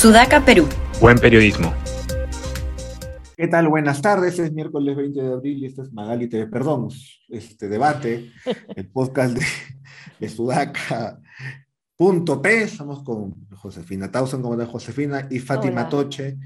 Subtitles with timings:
[0.00, 0.66] Sudaca, Perú.
[0.98, 1.74] Buen periodismo.
[3.36, 3.68] ¿Qué tal?
[3.68, 4.38] Buenas tardes.
[4.38, 6.88] Es miércoles 20 de abril y este es Magali TV, perdón,
[7.28, 8.30] este debate,
[8.76, 9.44] el podcast de,
[10.18, 11.20] de Sudaca.p.
[12.62, 15.90] Estamos con Josefina Tausen, como de Josefina, y Fátima Hola.
[15.90, 16.38] Toche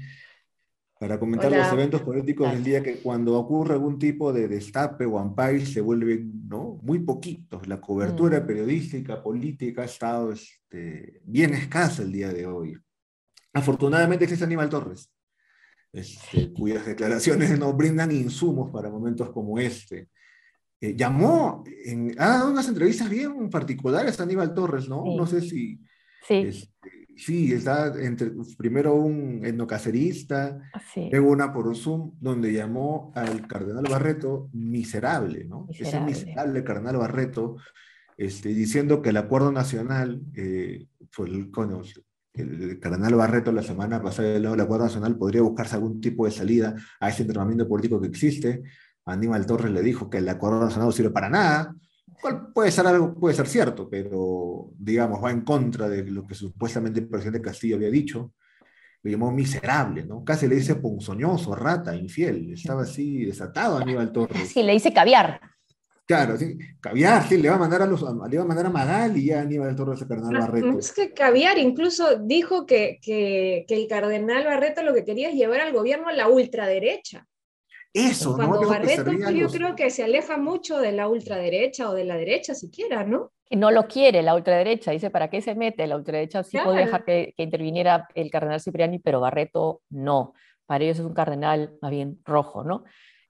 [0.99, 1.59] para comentar Hola.
[1.63, 5.79] los eventos políticos del día que cuando ocurre algún tipo de destape o ampay se
[5.79, 6.77] vuelven ¿no?
[6.83, 7.65] muy poquitos.
[7.69, 8.47] La cobertura Mm.
[8.47, 12.77] periodística, política ha estado este, bien escasa el día de hoy.
[13.55, 15.09] Afortunadamente existe Aníbal Torres,
[15.93, 20.09] este, cuyas declaraciones nos brindan insumos para momentos como este.
[20.81, 25.03] Eh, llamó, en, ha dado unas entrevistas bien particulares a Aníbal Torres, ¿no?
[25.05, 25.15] Sí.
[25.15, 25.79] No sé si...
[26.27, 30.59] Sí, este, sí, está entre, primero un etnocacerista,
[30.93, 31.07] sí.
[31.09, 35.65] Luego una por Zoom donde llamó al cardenal Barreto miserable, ¿no?
[35.69, 36.11] Ese Miserable.
[36.11, 37.55] miserable cardenal Barreto,
[38.17, 41.83] este, diciendo que el acuerdo nacional, eh, fue el, coño,
[42.35, 46.31] el cardenal Barreto la semana pasada, el el acuerdo nacional podría buscarse algún tipo de
[46.31, 48.63] salida a ese entrenamiento político que existe.
[49.05, 51.75] Aníbal Torres le dijo que el acuerdo nacional no sirve para nada,
[52.21, 56.35] cual puede ser algo, puede ser cierto, pero digamos, va en contra de lo que
[56.35, 58.33] supuestamente el presidente Castillo había dicho
[59.05, 60.23] lo llamó miserable, ¿no?
[60.23, 62.53] Casi le dice ponzoñoso, rata, infiel.
[62.53, 64.49] Estaba así desatado Aníbal Torres.
[64.49, 65.39] Sí, le dice caviar.
[66.07, 68.69] Claro, sí, caviar, sí, le va a mandar a los, le va a mandar a
[68.69, 70.77] Magal y ya Aníbal Torres a Cardenal Barreto.
[70.77, 75.35] Es que Caviar incluso dijo que, que, que el cardenal Barreto lo que quería es
[75.35, 77.25] llevar al gobierno a la ultraderecha.
[77.91, 78.47] Eso, ¿no?
[78.49, 82.17] Cuando Barreto, yo los- creo que se aleja mucho de la ultraderecha o de la
[82.17, 83.31] derecha siquiera, ¿no?
[83.49, 84.91] Que no lo quiere la ultraderecha.
[84.91, 85.87] Dice, ¿para qué se mete?
[85.87, 86.69] La ultraderecha sí Claro.
[86.71, 90.33] podía dejar que, que interviniera el cardenal Cipriani, pero Barreto no.
[90.65, 92.83] Para ellos es un cardenal más bien rojo, ¿no?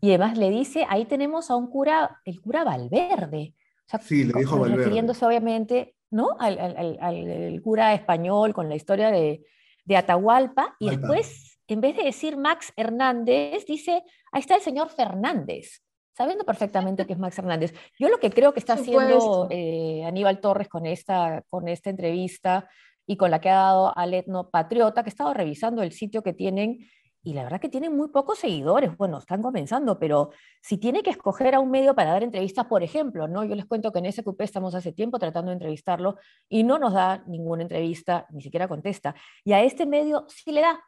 [0.05, 3.55] Y además le dice, ahí tenemos a un cura, el cura Valverde.
[3.87, 4.77] O sea, Sí, le dijo Valverde.
[4.83, 6.29] refiriéndose obviamente, ¿no?
[6.39, 9.43] Al, al- al- al- al cura español con la historia de,
[9.83, 10.75] de Atahualpa.
[10.79, 15.81] Y después, en vez de decir Max Hernández, dice, ahí está el señor Fernández.
[16.15, 17.73] Sabiendo perfectamente que es Max Hernández.
[17.97, 22.69] Yo lo que creo que está haciendo eh, Aníbal Torres con esta, con esta entrevista
[23.07, 26.21] y con la que ha dado al Etno Patriota, que he estado revisando el sitio
[26.21, 26.77] que tienen,
[27.25, 28.95] y la verdad que tienen muy pocos seguidores.
[28.95, 30.29] Bueno, están comenzando, pero
[30.61, 33.43] si tiene que escoger a un medio para dar entrevistas, por ejemplo, ¿no?
[33.43, 36.93] Yo les cuento que en SQP estamos hace tiempo tratando de entrevistarlo y no nos
[36.93, 39.15] da ninguna entrevista, ni siquiera contesta.
[39.43, 40.79] Y a este medio sí le da.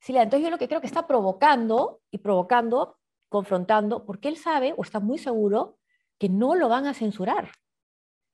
[0.00, 0.24] Sí le da.
[0.24, 2.96] Entonces yo lo que creo que está provocando y provocando,
[3.28, 5.76] confrontando, porque él sabe o está muy seguro
[6.18, 7.50] que no lo van a censurar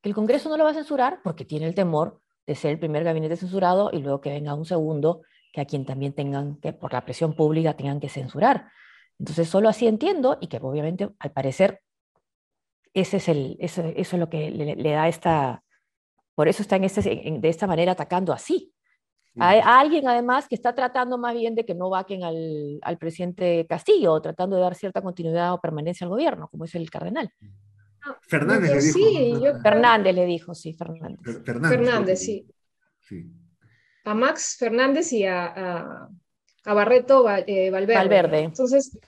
[0.00, 2.78] que el Congreso no lo va a censurar porque tiene el temor de ser el
[2.78, 5.22] primer gabinete censurado y luego que venga un segundo
[5.52, 8.70] que a quien también tengan que, por la presión pública, tengan que censurar.
[9.18, 11.80] Entonces, solo así entiendo y que obviamente, al parecer,
[12.94, 15.62] ese es el, eso, eso es lo que le, le da esta,
[16.34, 18.72] por eso está en este, en- de esta manera atacando así.
[19.38, 22.98] A, a alguien además que está tratando más bien de que no vaquen al, al
[22.98, 27.30] presidente Castillo, tratando de dar cierta continuidad o permanencia al gobierno, como es el cardenal.
[28.22, 28.98] Fernández le dijo.
[28.98, 31.20] sí, yo- Fernández le dijo, sí, Fernández.
[31.22, 31.78] Fer- Fernández.
[31.78, 32.46] Fernández, sí.
[33.00, 33.30] Sí.
[34.04, 36.08] A Max Fernández y a, a,
[36.64, 37.94] a Barreto eh, Valverde.
[37.94, 38.38] Valverde.
[38.40, 38.98] Entonces,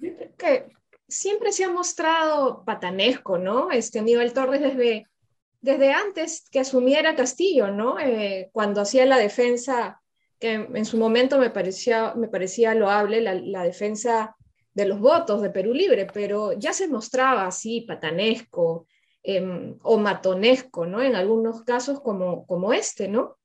[0.00, 0.72] yo creo que
[1.08, 3.70] siempre se ha mostrado patanesco, ¿no?
[3.70, 5.06] Este Aníbal Torres desde,
[5.60, 7.98] desde antes que asumiera Castillo, ¿no?
[7.98, 10.00] Eh, cuando hacía la defensa,
[10.38, 14.36] que en su momento me parecía, me parecía loable, la, la defensa
[14.72, 18.86] de los votos de Perú Libre, pero ya se mostraba así, patanesco
[19.22, 21.02] em, o matonesco, ¿no?
[21.02, 23.36] En algunos casos como, como este, ¿no?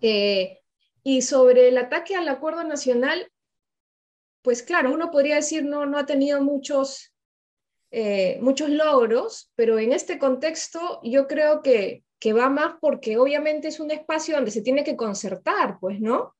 [0.00, 0.60] Eh,
[1.02, 3.30] y sobre el ataque al acuerdo nacional,
[4.42, 7.14] pues claro, uno podría decir no, no ha tenido muchos,
[7.90, 13.68] eh, muchos logros, pero en este contexto yo creo que, que va más porque obviamente
[13.68, 16.34] es un espacio donde se tiene que concertar, pues, ¿no?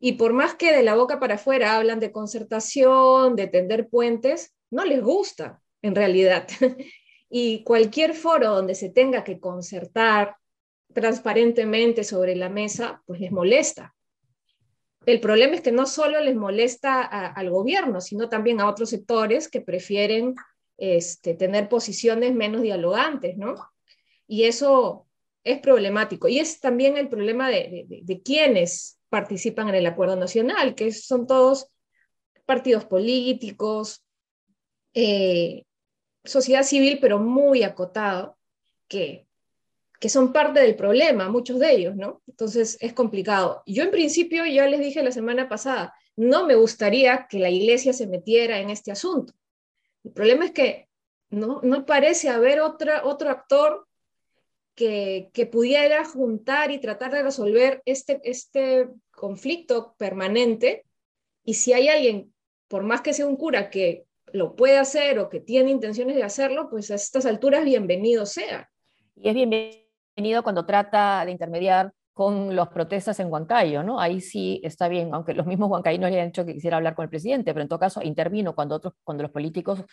[0.00, 4.54] Y por más que de la boca para afuera hablan de concertación, de tender puentes,
[4.70, 6.46] no les gusta, en realidad.
[7.30, 10.36] y cualquier foro donde se tenga que concertar
[10.92, 13.94] transparentemente sobre la mesa, pues les molesta.
[15.06, 19.48] El problema es que no solo les molesta al gobierno, sino también a otros sectores
[19.48, 20.34] que prefieren
[20.76, 23.54] este, tener posiciones menos dialogantes, ¿no?
[24.26, 25.06] Y eso
[25.44, 26.28] es problemático.
[26.28, 31.26] Y es también el problema de- de quienes participan en el acuerdo nacional, que son
[31.26, 31.70] todos
[32.44, 34.04] partidos políticos,
[34.94, 35.64] eh,
[36.24, 38.36] sociedad civil, pero muy acotado,
[38.88, 39.27] que,
[39.98, 42.22] que son parte del problema, muchos de ellos, ¿no?
[42.28, 43.62] Entonces es complicado.
[43.66, 47.92] Yo en principio ya les dije la semana pasada, no me gustaría que la iglesia
[47.92, 49.32] se metiera en este asunto.
[50.04, 50.88] El problema es que
[51.30, 53.86] no, no parece haber otra, otro actor
[54.74, 60.84] que, que pudiera juntar y tratar de resolver este, este conflicto permanente
[61.44, 62.32] y si hay alguien,
[62.68, 66.22] por más que sea un cura, que lo puede hacer o que tiene intenciones de
[66.22, 68.70] hacerlo, pues a estas alturas bienvenido sea.
[69.16, 69.87] Y es bienvenido
[70.42, 74.00] cuando trata de intermediar con las protestas en Huancayo, ¿no?
[74.00, 77.04] Ahí sí está bien, aunque los mismos huancaínos le han dicho que quisiera hablar con
[77.04, 79.84] el presidente, pero en todo caso intervino cuando, otros, cuando los políticos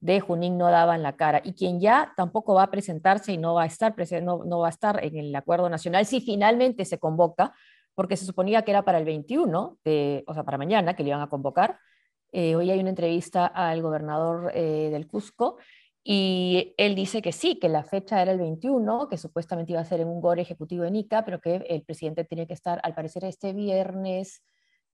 [0.00, 1.42] de Junín no daban la cara.
[1.44, 4.68] Y quien ya tampoco va a presentarse y no va a estar, no, no va
[4.68, 7.52] a estar en el acuerdo nacional si finalmente se convoca,
[7.94, 11.10] porque se suponía que era para el 21, de, o sea, para mañana, que le
[11.10, 11.78] iban a convocar.
[12.32, 15.58] Eh, hoy hay una entrevista al gobernador eh, del Cusco
[16.08, 19.84] y él dice que sí, que la fecha era el 21, que supuestamente iba a
[19.84, 22.94] ser en un gore ejecutivo en ICA, pero que el presidente tenía que estar, al
[22.94, 24.44] parecer, este viernes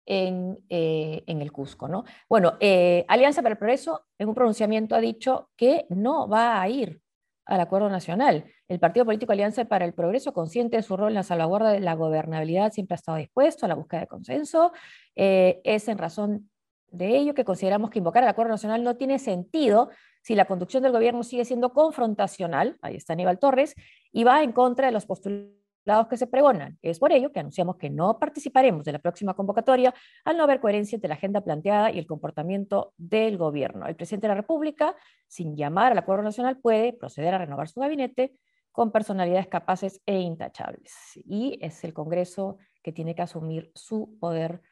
[0.06, 1.88] en, eh, en el Cusco.
[1.88, 2.04] ¿no?
[2.28, 6.68] Bueno, eh, Alianza para el Progreso, en un pronunciamiento, ha dicho que no va a
[6.68, 7.02] ir
[7.44, 8.44] al acuerdo nacional.
[8.68, 11.80] El partido político Alianza para el Progreso, consciente de su rol en la salvaguarda de
[11.80, 14.70] la gobernabilidad, siempre ha estado dispuesto a la búsqueda de consenso.
[15.16, 16.50] Eh, es en razón
[16.92, 19.90] de ello que consideramos que invocar el acuerdo nacional no tiene sentido
[20.22, 23.74] si la conducción del gobierno sigue siendo confrontacional, ahí está Aníbal Torres,
[24.12, 25.60] y va en contra de los postulados
[26.08, 26.78] que se pregonan.
[26.82, 29.94] Es por ello que anunciamos que no participaremos de la próxima convocatoria
[30.24, 33.86] al no haber coherencia entre la agenda planteada y el comportamiento del gobierno.
[33.86, 34.94] El presidente de la República,
[35.26, 38.34] sin llamar al acuerdo nacional, puede proceder a renovar su gabinete
[38.72, 40.92] con personalidades capaces e intachables.
[41.24, 44.62] Y es el Congreso que tiene que asumir su poder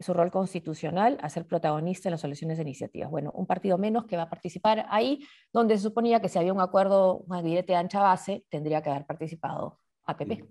[0.00, 3.10] su rol constitucional a ser protagonista en las soluciones de iniciativas.
[3.10, 6.52] Bueno, un partido menos que va a participar ahí, donde se suponía que si había
[6.52, 10.44] un acuerdo, un gabinete de ancha base, tendría que haber participado APP.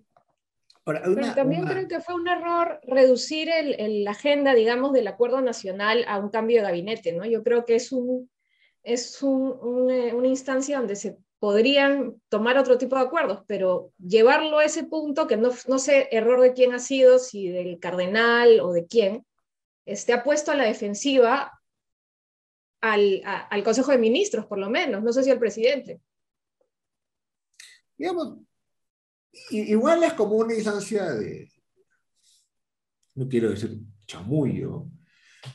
[0.85, 6.03] Pero también creo que fue un error reducir el, la agenda, digamos, del acuerdo nacional
[6.07, 7.25] a un cambio de gabinete, ¿no?
[7.25, 8.29] Yo creo que es, un,
[8.83, 14.59] es un, eh, una instancia donde se podrían tomar otro tipo de acuerdos, pero llevarlo
[14.59, 18.59] a ese punto, que no, no sé error de quién ha sido, si del cardenal
[18.59, 19.25] o de quién,
[19.85, 21.59] esté ha puesto a la defensiva
[22.81, 26.01] al, al, Consejo de Ministros, por lo menos, no sé si al presidente.
[27.97, 28.39] Digamos,
[29.51, 31.49] igual es como una instancia de,
[33.15, 34.87] no quiero decir chamullo,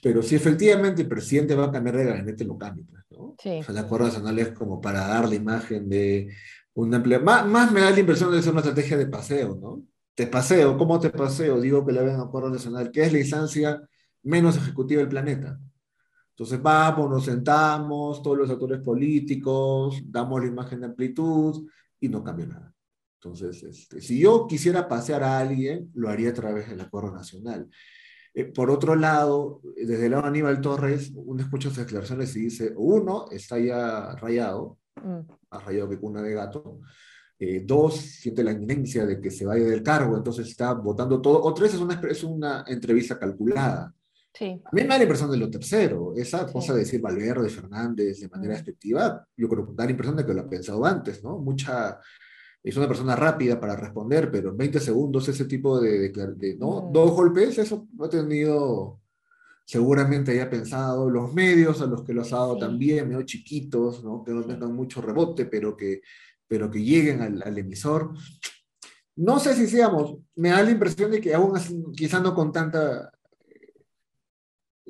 [0.02, 2.84] pero si efectivamente el presidente va a cambiar de gabinete, lo cambia.
[2.88, 3.34] Pues, ¿no?
[3.38, 3.58] Sí.
[3.58, 6.34] O sea, el acuerdo nacional es como para dar la imagen de
[6.74, 7.18] una amplia...
[7.18, 9.82] Más, más me da la impresión de ser una estrategia de paseo, ¿no?
[10.14, 11.60] Te paseo, ¿cómo te paseo?
[11.60, 13.80] Digo que le ven acuerdo nacional, que es la instancia
[14.22, 15.58] menos ejecutiva del planeta.
[16.30, 21.68] Entonces vamos, nos sentamos, todos los actores políticos, damos la imagen de amplitud
[21.98, 22.74] y no cambia nada.
[23.20, 27.68] Entonces, este, si yo quisiera pasear a alguien, lo haría a través del acuerdo nacional.
[28.32, 32.42] Eh, por otro lado, desde el lado de Aníbal Torres, uno escucha sus declaraciones y
[32.42, 35.20] dice, uno, está ya rayado, mm.
[35.50, 36.78] más rayado que cuna de gato,
[37.40, 41.42] eh, dos, siente la inminencia de que se vaya del cargo, entonces está votando todo,
[41.42, 43.92] o tres, es una, es una entrevista calculada.
[44.38, 44.62] Sí.
[44.64, 48.20] A mí me da la impresión de lo tercero, esa cosa de decir Valverde, Fernández
[48.20, 49.40] de manera efectiva, mm.
[49.40, 51.38] yo creo que da la impresión de que lo ha pensado antes, ¿no?
[51.38, 51.98] Mucha,
[52.62, 56.82] es una persona rápida para responder, pero en 20 segundos ese tipo de, de, ¿no?
[56.82, 56.92] Mm.
[56.92, 59.00] dos golpes, eso lo ha tenido
[59.64, 64.24] seguramente ya pensado, los medios a los que los ha dado también, medio chiquitos, ¿no?
[64.24, 66.00] que no tengan mucho rebote, pero que,
[66.46, 68.14] pero que lleguen al, al emisor.
[69.16, 72.50] No sé si seamos, me da la impresión de que aún así, quizá no con
[72.50, 73.12] tanta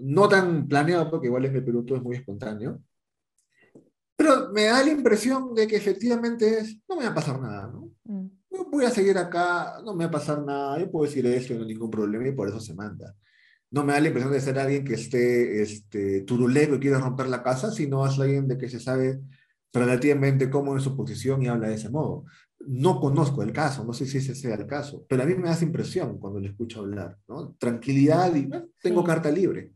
[0.02, 2.82] no tan planeado, porque igual es que Perú todo es muy espontáneo,
[4.18, 7.70] pero me da la impresión de que efectivamente es, no me va a pasar nada,
[7.72, 7.92] ¿no?
[8.02, 8.26] Mm.
[8.68, 11.60] Voy a seguir acá, no me va a pasar nada, yo puedo decir eso, no
[11.60, 13.14] hay ningún problema y por eso se manda.
[13.70, 17.28] No me da la impresión de ser alguien que esté este, turulento y quiere romper
[17.28, 19.20] la casa, sino es alguien de que se sabe
[19.72, 22.24] relativamente cómo es su posición y habla de ese modo.
[22.66, 25.46] No conozco el caso, no sé si ese sea el caso, pero a mí me
[25.46, 27.54] da esa impresión cuando le escucho hablar, ¿no?
[27.56, 28.50] Tranquilidad y
[28.82, 29.74] tengo carta libre.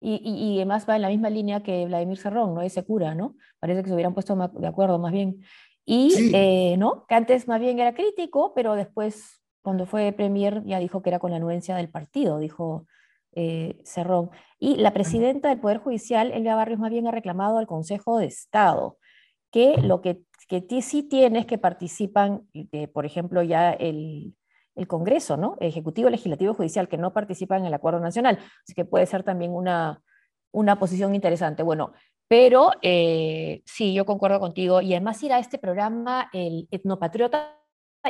[0.00, 2.62] Y, y, además va en la misma línea que Vladimir Serrón, ¿no?
[2.62, 3.34] Ese cura, ¿no?
[3.58, 5.42] Parece que se hubieran puesto de acuerdo más bien.
[5.84, 7.06] Y, eh, ¿no?
[7.06, 11.18] Que antes más bien era crítico, pero después, cuando fue premier, ya dijo que era
[11.18, 12.86] con la anuencia del partido, dijo
[13.32, 14.30] eh, Cerrón.
[14.58, 18.26] Y la presidenta del Poder Judicial, Elga Barrios, más bien ha reclamado al Consejo de
[18.26, 18.98] Estado
[19.50, 24.34] que lo que, que sí tiene es que participan, eh, por ejemplo, ya el,
[24.78, 25.56] el Congreso, ¿no?
[25.60, 28.38] Ejecutivo, Legislativo, Judicial, que no participan en el Acuerdo Nacional.
[28.62, 30.00] Así que puede ser también una,
[30.52, 31.64] una posición interesante.
[31.64, 31.92] Bueno,
[32.28, 34.80] pero eh, sí, yo concuerdo contigo.
[34.80, 37.56] Y además ir a este programa, el Etnopatriota,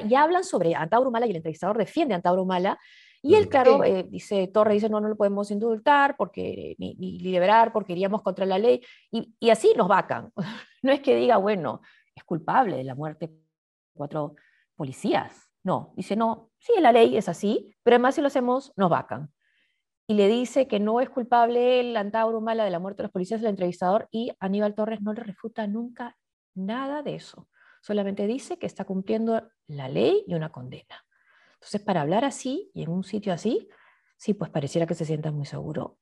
[0.07, 2.79] ya hablan sobre Antauro Mala y el entrevistador defiende a Antauro Mala.
[3.23, 7.19] Y el claro, eh, dice, Torre dice, no, no lo podemos indultar porque, ni, ni
[7.19, 8.83] liberar porque iríamos contra la ley.
[9.11, 10.33] Y, y así nos vacan.
[10.83, 11.81] no es que diga, bueno,
[12.15, 13.35] es culpable de la muerte de
[13.95, 14.35] cuatro
[14.77, 15.48] policías.
[15.65, 19.33] No, dice, no, sí, la ley es así, pero además si lo hacemos, nos vacan.
[20.07, 23.12] Y le dice que no es culpable el Antauro Mala de la muerte de los
[23.12, 26.17] policías del entrevistador y Aníbal Torres no le refuta nunca
[26.55, 27.49] nada de eso.
[27.83, 31.05] Solamente dice que está cumpliendo la ley y una condena.
[31.55, 33.69] Entonces, para hablar así y en un sitio así,
[34.17, 35.99] sí, pues pareciera que se sienta muy seguro.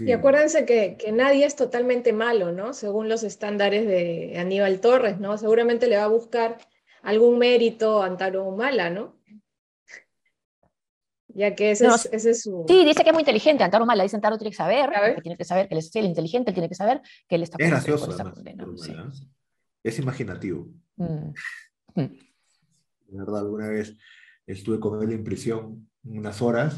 [0.00, 2.74] Y acuérdense que, que, nadie es totalmente malo, ¿no?
[2.74, 5.38] Según los estándares de Aníbal Torres, ¿no?
[5.38, 6.58] Seguramente le va a buscar
[7.02, 9.16] algún mérito Antaro Humala, ¿no?
[11.28, 12.64] Ya que ese, es, ese, es, su...
[12.66, 13.62] Sí, dice que es muy inteligente.
[13.62, 16.06] Antaro Humala dice Antaro tiene que saber, que tiene que saber que él es el
[16.06, 18.10] inteligente, él tiene que saber que él está Es gracioso,
[19.82, 20.68] Es imaginativo.
[20.96, 21.32] Mm.
[21.94, 22.18] Mm.
[23.08, 23.96] De verdad, alguna vez
[24.46, 26.76] estuve con él en prisión unas horas.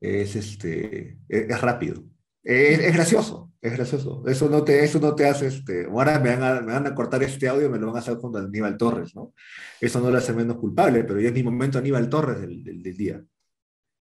[0.00, 2.04] Es, este, es rápido
[2.48, 4.22] es, gracioso, es gracioso.
[4.26, 6.94] Eso no te, eso no te hace, este, ahora me van, a, me van a
[6.94, 9.34] cortar este audio y me lo van a hacer con Aníbal Torres, ¿no?
[9.80, 12.96] Eso no lo hace menos culpable, pero ya es mi momento Aníbal Torres del, del,
[12.96, 13.22] día.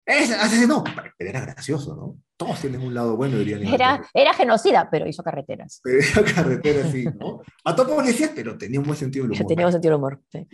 [0.04, 0.84] Es, no,
[1.20, 2.22] era gracioso, ¿no?
[2.38, 5.80] Todos tienen un lado bueno, diría Aníbal era, era genocida, pero hizo carreteras.
[5.84, 7.42] Pero hizo carreteras, sí, ¿no?
[7.64, 9.48] Mató policías, pero tenía un buen sentido del humor.
[9.48, 10.48] Tenía un sentido del humor, sí.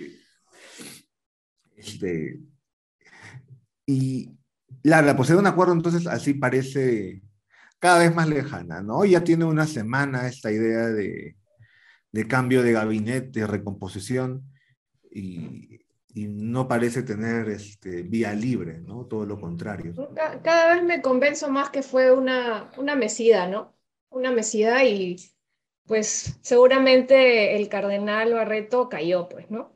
[1.78, 2.40] Este,
[3.86, 4.38] y
[4.84, 7.24] la, la posee de un acuerdo, entonces, así parece
[7.82, 9.04] cada vez más lejana, ¿no?
[9.06, 11.36] Ya tiene una semana esta idea de,
[12.30, 14.44] cambio de gabinete, de recomposición,
[15.10, 15.80] y,
[16.14, 19.06] no parece tener este, vía libre, ¿no?
[19.06, 19.94] Todo lo contrario.
[20.44, 23.78] Cada, vez me convenzo más que fue una, una mesida, ¿no?
[24.10, 25.16] Una mesida y
[25.86, 29.74] pues seguramente el cardenal Barreto cayó, pues, ¿no?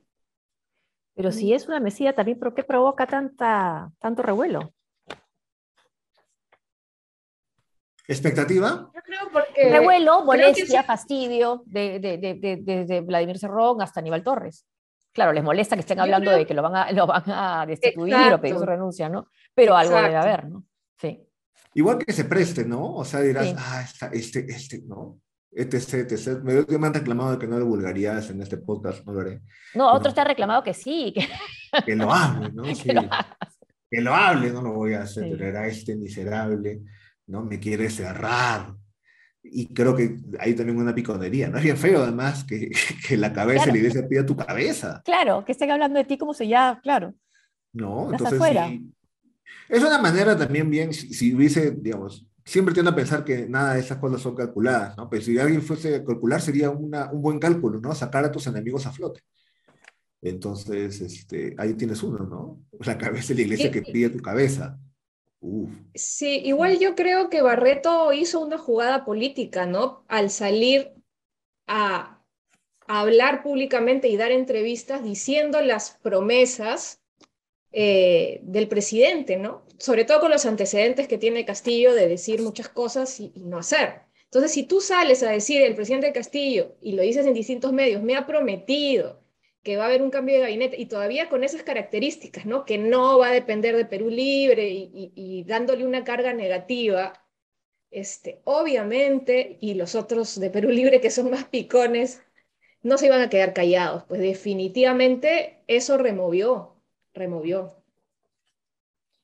[1.15, 4.73] Pero si es una mesida también, ¿por qué provoca tanta, tanto revuelo?
[8.07, 8.91] ¿Expectativa?
[8.93, 9.69] Yo creo porque...
[9.69, 14.65] Revuelo, molestia, fastidio, de, Vladimir Cerrón hasta Aníbal Torres.
[15.11, 18.33] Claro, les molesta que estén hablando de que lo van a, lo van a destituir
[18.33, 19.29] o pedir su renuncia, ¿no?
[19.53, 20.65] Pero algo debe haber, ¿no?
[20.97, 21.25] Sí.
[21.73, 22.95] Igual que se preste, ¿no?
[22.95, 25.19] O sea, dirás, ah, este, este, ¿no?
[25.55, 26.43] etc, etc.
[26.43, 29.41] Me, me han reclamado de que no lo vulgarías en este podcast, no lo haré.
[29.73, 31.13] No, otros te han reclamado que sí.
[31.15, 31.27] Que,
[31.85, 32.63] que lo hable, ¿no?
[32.75, 32.89] Sí.
[33.89, 36.81] Que, lo hable, no lo voy a hacer, pero era este miserable
[37.27, 37.43] ¿no?
[37.43, 38.75] Me quiere cerrar.
[39.43, 41.57] Y creo que hay también una piconería, ¿no?
[41.57, 42.71] Es bien feo además que,
[43.07, 45.01] que la cabeza le dice pida tu cabeza.
[45.05, 47.13] Claro, que estén hablando de ti como si ya, claro.
[47.73, 48.39] No, entonces
[49.69, 53.79] es una manera también bien, si, hubiese, digamos, siempre tiendo a pensar que nada de
[53.79, 55.09] esas cosas son calculadas, ¿no?
[55.09, 57.93] Pero si alguien fuese a calcular sería una, un buen cálculo, ¿no?
[57.95, 59.21] Sacar a tus enemigos a flote.
[60.21, 62.61] Entonces, este, ahí tienes uno, ¿no?
[62.85, 64.77] La cabeza de la iglesia que pide tu cabeza.
[65.93, 70.05] Sí, igual yo creo que Barreto hizo una jugada política, ¿no?
[70.07, 70.93] Al salir
[71.67, 72.11] a,
[72.87, 77.01] hablar públicamente y dar entrevistas diciendo las promesas
[77.71, 79.65] eh, del presidente, ¿no?
[79.79, 83.57] Sobre todo con los antecedentes que tiene Castillo de decir muchas cosas y, y no
[83.57, 84.03] hacer.
[84.25, 88.03] Entonces, si tú sales a decir el presidente Castillo y lo dices en distintos medios,
[88.03, 89.24] me ha prometido
[89.65, 92.65] que va a haber un cambio de gabinete y todavía con esas características, ¿no?
[92.65, 97.13] Que no va a depender de Perú Libre y, dándole una carga negativa,
[97.89, 102.21] este, obviamente, y los otros de Perú Libre que son más picones,
[102.83, 106.75] no se iban a quedar callados, pues definitivamente eso removió,
[107.15, 107.73] removió.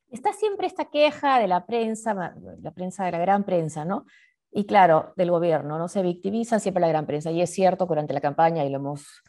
[0.10, 4.08] Está siempre esta queja de la prensa, la prensa de la gran prensa, ¿no?
[4.52, 5.88] Y claro, del gobierno, ¿no?
[5.88, 8.78] Se victimizan siempre la gran prensa, y es cierto que durante la campaña, y lo
[8.78, 9.22] hemos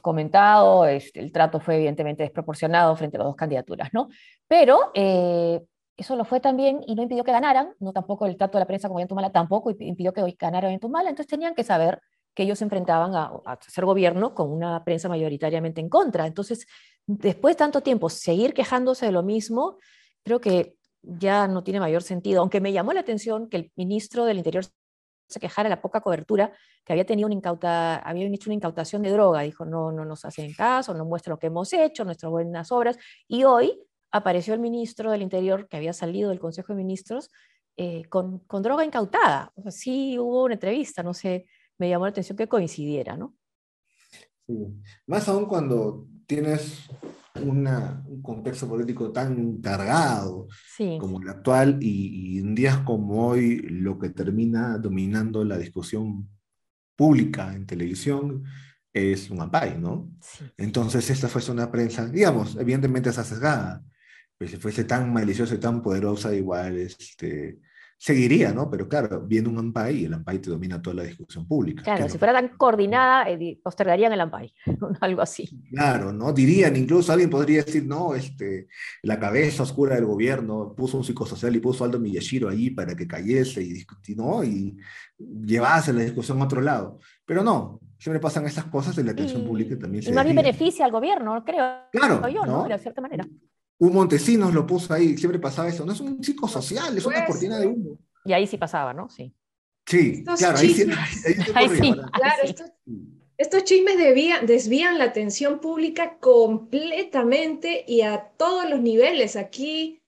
[0.00, 4.08] comentado, el trato fue evidentemente desproporcionado frente a las dos candidaturas, ¿no?
[4.46, 5.60] Pero eh,
[5.96, 8.66] eso lo fue también y no impidió que ganaran, no tampoco el trato de la
[8.66, 12.00] prensa con Tumala tampoco impidió que ganaran Tumala, entonces tenían que saber
[12.34, 16.26] que ellos se enfrentaban a, a hacer gobierno con una prensa mayoritariamente en contra.
[16.26, 16.66] Entonces,
[17.06, 19.76] después de tanto tiempo, seguir quejándose de lo mismo,
[20.22, 24.24] creo que ya no tiene mayor sentido, aunque me llamó la atención que el ministro
[24.24, 24.64] del Interior
[25.28, 26.52] se quejara la poca cobertura,
[26.84, 30.24] que había tenido una incauta, habían hecho una incautación de droga, dijo, no, no nos
[30.24, 32.98] hacen caso, no muestra lo que hemos hecho, nuestras buenas obras,
[33.28, 37.30] y hoy apareció el ministro del Interior, que había salido del Consejo de Ministros,
[37.76, 39.52] eh, con, con, droga incautada.
[39.70, 41.46] Sí hubo una entrevista, no sé,
[41.78, 43.34] me llamó la atención que coincidiera, ¿no?
[44.46, 44.68] Sí.
[45.06, 46.90] Más aún cuando tienes
[47.40, 50.48] un contexto político tan cargado
[50.98, 56.28] como el actual y, en días como hoy lo que termina dominando la discusión
[56.96, 58.44] pública en televisión
[58.92, 60.10] es un ampay, ¿no?
[60.58, 63.82] Entonces esta fuese una prensa, digamos, evidentemente esa sesgada,
[64.36, 67.58] pero si fuese tan maliciosa y tan poderosa, igual este,
[68.02, 68.68] seguiría, ¿no?
[68.68, 71.84] Pero claro, viene un AMPAI y el AMPAI te domina toda la discusión pública.
[71.84, 74.52] Claro, si fuera tan coordinada, eh, postergarían el AMPAI,
[75.00, 75.48] algo así.
[75.70, 76.32] Claro, ¿no?
[76.32, 78.66] Dirían, incluso alguien podría decir, no, este,
[79.02, 83.06] la cabeza oscura del gobierno puso un psicosocial y puso Aldo Miyashiro allí para que
[83.06, 84.42] cayese y, ¿no?
[84.42, 84.76] y
[85.18, 86.98] llevase la discusión a otro lado.
[87.24, 90.34] Pero no, siempre pasan estas cosas en la atención pública también se Y más bien
[90.34, 91.84] beneficia al gobierno, creo.
[91.92, 92.66] Claro, yo, ¿no?
[92.66, 93.24] De cierta manera
[93.82, 95.84] un Montesinos lo puso ahí, siempre pasaba eso.
[95.84, 97.98] No es un chico social, es una cortina de humo.
[98.24, 99.10] Y ahí sí pasaba, ¿no?
[99.10, 99.34] Sí.
[99.84, 100.86] Sí, claro, ahí sí.
[101.52, 102.42] Ahí, sí, claro,
[103.36, 103.96] estos, chismes
[104.46, 109.34] desvían la atención pública completamente y a todos los niveles.
[109.34, 110.00] Aquí,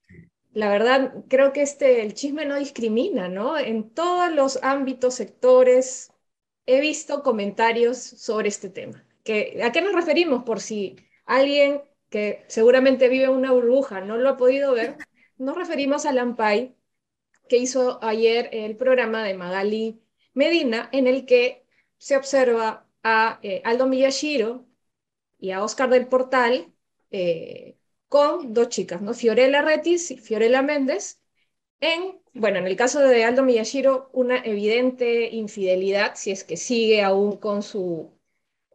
[0.53, 3.57] la verdad, creo que este, el chisme no discrimina, ¿no?
[3.57, 6.13] En todos los ámbitos, sectores,
[6.65, 9.05] he visto comentarios sobre este tema.
[9.25, 10.43] ¿Que, ¿A qué nos referimos?
[10.43, 14.97] Por si alguien que seguramente vive una burbuja, no lo ha podido ver,
[15.37, 16.75] nos referimos a Lampai,
[17.49, 20.01] que hizo ayer el programa de Magali
[20.33, 21.65] Medina, en el que
[21.97, 24.65] se observa a eh, Aldo Miyashiro
[25.39, 26.73] y a Oscar del Portal
[27.11, 29.13] eh, con dos chicas, ¿no?
[29.13, 31.21] Fiorella Retis y Fiorella Méndez,
[31.79, 37.03] en, bueno, en el caso de Aldo Miyashiro, una evidente infidelidad, si es que sigue
[37.03, 38.14] aún con su,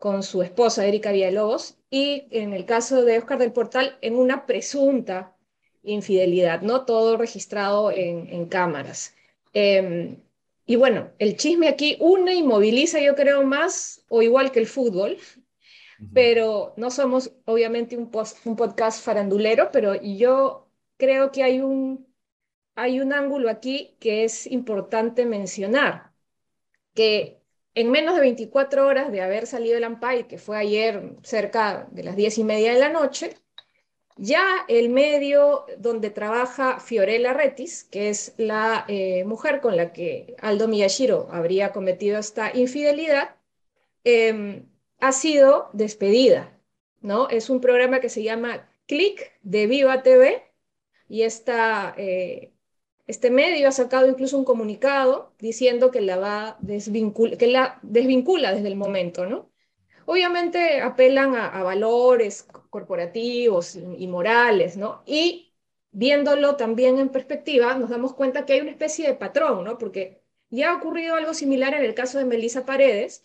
[0.00, 4.46] con su esposa Erika Villalobos, y en el caso de Oscar del Portal, en una
[4.46, 5.36] presunta
[5.82, 6.86] infidelidad, ¿no?
[6.86, 9.14] Todo registrado en, cámaras.
[9.52, 10.16] Em,
[10.64, 14.66] y bueno, el chisme aquí une y moviliza, yo creo, más o igual que el
[14.66, 15.18] fútbol,
[16.14, 18.10] pero no somos obviamente un,
[18.44, 20.66] un podcast farandulero, pero yo
[20.96, 22.06] creo que hay un,
[22.74, 26.12] hay un ángulo aquí que es importante mencionar,
[26.94, 27.39] que
[27.74, 32.02] en menos de 24 horas de haber salido el AMPAI, que fue ayer cerca de
[32.02, 33.36] las 10 y media de la noche,
[34.16, 40.36] ya el medio donde trabaja Fiorella Retis, que es la eh, mujer con la que
[40.40, 43.36] Aldo Miyashiro habría cometido esta infidelidad,
[44.04, 44.68] em,
[45.00, 46.60] ha sido despedida.
[47.00, 47.28] ¿no?
[47.30, 50.42] Es un programa que se llama Click de Viva TV
[51.08, 52.52] y esta eh,
[53.10, 56.58] este medio ha sacado incluso un comunicado diciendo que la va
[57.38, 59.50] que la desvincula desde el momento, ¿no?
[60.06, 65.02] Obviamente apelan a, valores corporativos y, morales, ¿no?
[65.06, 65.52] Y
[65.92, 69.76] viéndolo también en perspectiva, nos damos cuenta que hay una especie de patrón, ¿no?
[69.78, 73.24] Porque ya ha ocurrido algo similar en el caso de Melissa Paredes,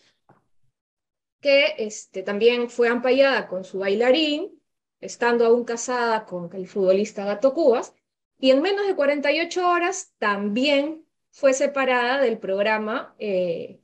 [1.40, 4.60] que este, también fue ampallada con su bailarín,
[5.00, 7.94] estando aún casada con el futbolista Gato Cubas,
[8.38, 13.80] y en menos de 48 horas también fue separada del programa eh,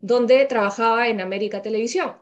[0.00, 2.16] donde trabajaba en América Televisión.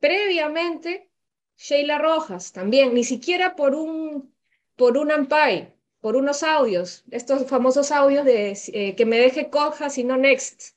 [0.00, 1.10] Previamente,
[1.56, 4.34] Sheila Rojas también, ni siquiera por un,
[4.76, 9.90] por un AMPAI, por unos audios, estos famosos audios de eh, que me deje coja,
[9.90, 10.76] sino next,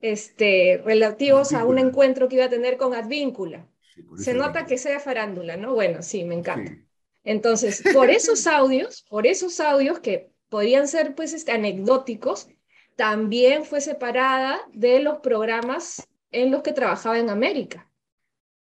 [0.00, 3.68] este, relativos a un encuentro que iba a tener con Advíncula.
[4.14, 5.74] Se nota que sea farándula, ¿no?
[5.74, 6.78] Bueno, sí, me encanta.
[7.24, 12.48] Entonces, por esos audios, por esos audios que podrían ser pues este, anecdóticos,
[12.96, 17.90] también fue separada de los programas en los que trabajaba en América.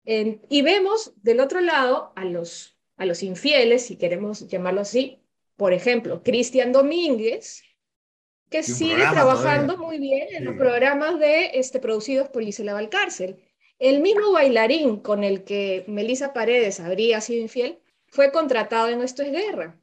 [0.05, 5.21] y vemos del otro lado a los, a los infieles, si queremos llamarlo así,
[5.57, 7.63] por ejemplo, Cristian Domínguez,
[8.51, 13.43] que sigue trabajando muy bien en los programas de, este, producidos por Isela Valcárcel.
[13.79, 19.23] El mismo bailarín con el que Melissa Paredes habría sido infiel fue contratado en Esto
[19.23, 19.79] es Guerra,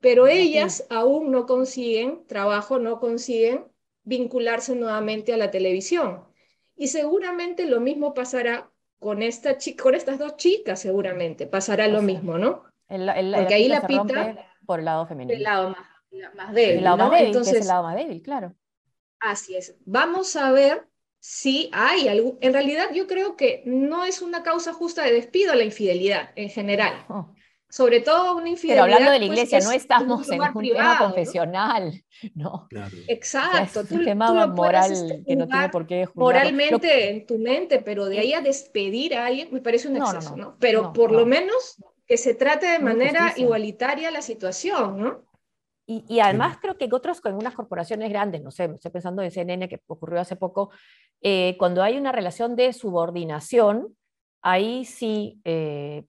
[0.00, 3.64] pero ellas aún no consiguen trabajo, no consiguen
[4.02, 6.24] vincularse nuevamente a la televisión.
[6.76, 12.36] Y seguramente lo mismo pasará con, esta con estas dos chicas, seguramente pasará lo mismo,
[12.38, 12.64] ¿no?
[12.86, 15.36] Porque ahí la pita por el lado femenino.
[15.36, 15.70] El lado
[16.34, 16.78] más, débil.
[16.78, 18.54] El lado más débil, Entonces, el lado más débil, claro.
[19.20, 19.76] Así es.
[19.86, 20.86] Vamos a ver
[21.18, 22.36] si hay algo.
[22.40, 26.50] En realidad, yo creo que no es una causa justa de despido la infidelidad en
[26.50, 27.06] general.
[27.08, 27.34] Oh
[27.74, 28.84] sobre todo una infidelidad.
[28.84, 32.04] Pero hablando de la pues, iglesia, no estamos en un privado, tema confesional,
[32.36, 32.68] ¿no?
[33.08, 33.80] Exacto.
[33.80, 34.92] es un tema moral
[35.26, 39.26] que no tiene por qué Moralmente en tu mente, pero de ahí a despedir a
[39.26, 40.56] alguien me parece un exceso, ¿no?
[40.60, 45.24] Pero por lo menos que se trate de manera igualitaria la situación, ¿no?
[45.84, 49.32] Y, y, además creo que otros con unas corporaciones grandes, no sé, estoy pensando en
[49.32, 50.70] CNN que ocurrió hace poco,
[51.20, 53.94] eh, cuando hay una relación de subordinación,
[54.42, 56.04] ahí sí eh,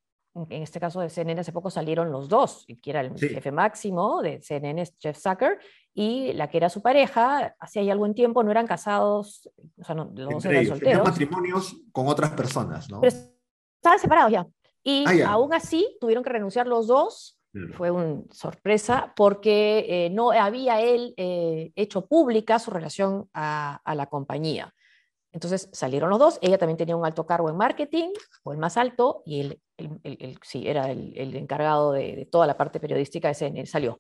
[0.50, 4.22] en este caso de CNN hace poco salieron los dos, que era el jefe máximo
[4.22, 5.60] de CNN, Jeff Zucker,
[5.94, 9.96] y la que era su pareja, hacía ya algún tiempo, no eran casados, o sea,
[9.96, 11.08] no, los dos eran solteros.
[11.08, 13.00] matrimonios con otras personas, ¿no?
[13.00, 13.16] Pero
[13.78, 14.46] estaban separados ya.
[14.84, 17.40] Y ah, aún así tuvieron que renunciar los dos
[17.74, 24.08] Fue una sorpresa porque eh, no había él eh, hecho pública su relación a, la
[24.08, 24.75] compañía.
[25.36, 28.08] Entonces salieron los dos, ella también tenía un alto cargo en marketing,
[28.44, 29.60] o el más alto, y él,
[30.44, 34.00] sí, era el, encargado de, toda la parte periodística de CNN, salió.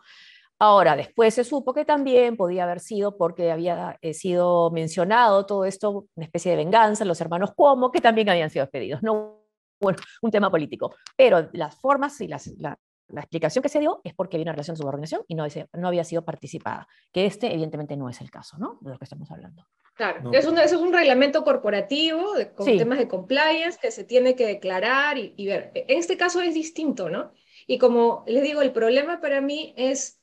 [0.60, 5.66] Ahora, después se supo que también podía haber sido porque había eh, sido mencionado todo
[5.66, 9.04] esto, una especie de venganza, los hermanos Cuomo, que también habían sido despedidos.
[9.04, 9.42] No,
[9.82, 10.96] bueno, un tema político.
[11.18, 14.76] Pero las formas y las, la, explicación que se dio es porque había una relación
[14.76, 18.58] de subordinación y no, no había sido participada, que este evidentemente no es el caso,
[18.58, 18.78] ¿no?
[18.80, 19.66] De lo que estamos hablando.
[19.96, 24.36] Claro, es un, eso es un reglamento corporativo con temas de compliance que se tiene
[24.36, 25.72] que declarar y, y ver.
[25.74, 27.32] En este caso es distinto, ¿no?
[27.66, 30.20] Y como les digo, el problema para mí es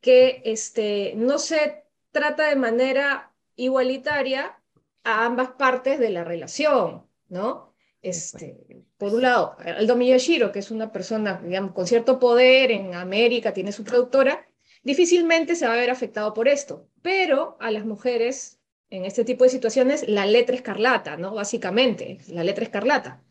[0.00, 4.56] que este, no se trata de manera igualitaria
[5.04, 7.74] a ambas partes de la relación, ¿no?
[8.02, 12.94] Este, por un lado, Aldo Miyashiro, que es una persona digamos, con cierto poder en
[12.94, 14.46] América, tiene su productora,
[14.82, 18.59] difícilmente se va a ver afectado por esto, pero a las mujeres
[18.90, 21.34] en este tipo de situaciones la letra escarlata, ¿no?
[21.34, 23.22] Básicamente, la letra escarlata.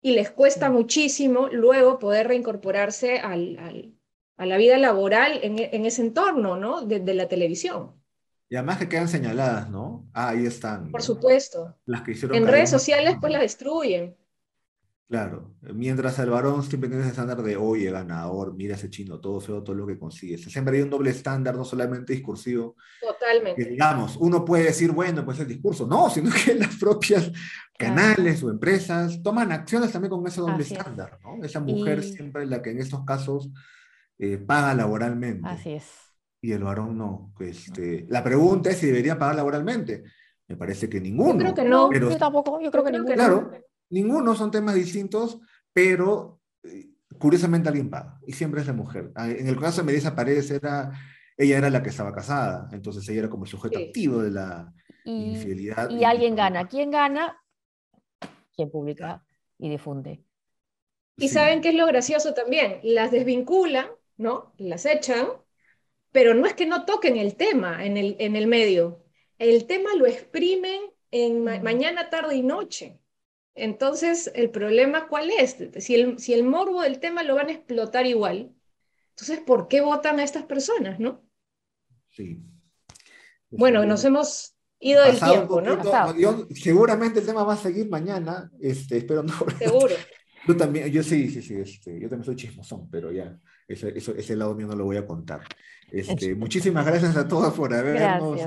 [0.00, 3.94] Y les cuesta muchísimo luego poder reincorporarse al,
[4.36, 6.82] a la vida laboral en, en ese entorno, ¿no?
[6.82, 7.92] De, de, la televisión.
[8.48, 10.08] Y además que quedan señaladas, ¿no?
[10.14, 10.90] Ah, ahí están.
[10.90, 11.76] Por supuesto.
[11.84, 12.36] Las que hicieron.
[12.36, 14.16] En redes sociales, pues las destruyen.
[15.10, 19.40] Claro, mientras el varón siempre tiene ese estándar de, oye, ganador, mira ese chino, todo
[19.40, 20.38] feo, todo lo que consigue.
[20.38, 22.76] Siempre hay un doble estándar, no solamente discursivo.
[23.00, 23.60] Totalmente.
[23.60, 27.32] Que, digamos, uno puede decir, bueno, pues el discurso, no, sino que las propias
[27.76, 31.44] canales o empresas toman acciones también con ese doble estándar, ¿no?
[31.44, 33.50] Esa mujer siempre la que en estos casos
[34.16, 35.48] eh, paga laboralmente.
[35.48, 35.90] Así es.
[36.40, 37.34] Y el varón no.
[37.40, 40.04] Este, la pregunta es si debería pagar laboralmente.
[40.46, 41.32] Me parece que ninguno.
[41.32, 41.92] Yo creo que no.
[41.92, 43.14] yo tampoco, yo creo que ninguno.
[43.14, 43.50] Claro,
[43.90, 45.38] ninguno son temas distintos,
[45.72, 48.18] pero eh, curiosamente alguien paga.
[48.26, 49.12] Y siempre es la mujer.
[49.14, 50.90] Ah, en el caso de Melissa Paredes, era,
[51.36, 52.68] ella era la que estaba casada.
[52.72, 54.72] Entonces ella era como el sujeto activo de la
[55.04, 55.90] infidelidad.
[55.90, 56.66] Y, alguien gana.
[56.68, 57.36] ¿Quién gana?
[58.54, 59.24] Quien publica
[59.58, 60.24] y difunde.
[61.16, 63.86] Y saben qué es lo gracioso también, las desvinculan
[64.20, 64.52] ¿no?
[64.58, 65.28] Las echan,
[66.12, 69.02] pero no es que no toquen el tema en el, en el medio.
[69.38, 72.99] El tema lo exprimen en mañana, tarde y noche.
[73.60, 75.56] Entonces, ¿el problema cuál es?
[75.78, 78.54] Si el, si el morbo del tema lo van a explotar igual,
[79.10, 81.22] entonces, ¿por qué votan a estas personas, no?
[82.08, 82.42] Sí.
[83.50, 85.78] Bueno, nos hemos ido del tiempo, ¿no?
[86.54, 89.34] seguramente el tema va a seguir mañana, este, espero no.
[89.58, 89.94] Seguro.
[90.46, 94.36] Yo también, yo sí, sí, sí, este, yo también soy chismosón, pero ya, ese, ese
[94.36, 95.42] lado mío no lo voy a contar.
[95.92, 98.40] Este, muchísimas gracias a todos por habernos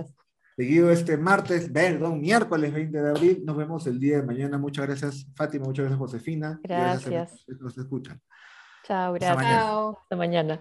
[0.56, 3.44] seguido este martes, perdón, miércoles 20 de abril.
[3.46, 4.58] Nos vemos el día de mañana.
[4.58, 6.60] Muchas gracias, Fátima, muchas gracias, Josefina.
[6.64, 7.10] Gracias.
[7.10, 8.22] gracias a los que nos escuchan.
[8.84, 9.64] Chao, gracias.
[10.02, 10.60] Hasta mañana.